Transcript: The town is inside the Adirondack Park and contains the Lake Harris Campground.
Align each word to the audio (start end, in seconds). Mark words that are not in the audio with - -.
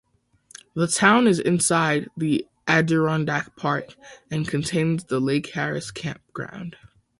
The 0.73 0.87
town 0.87 1.27
is 1.27 1.37
inside 1.37 2.09
the 2.17 2.47
Adirondack 2.67 3.55
Park 3.55 3.95
and 4.31 4.47
contains 4.47 5.03
the 5.03 5.19
Lake 5.21 5.51
Harris 5.53 5.91
Campground. 5.91 6.75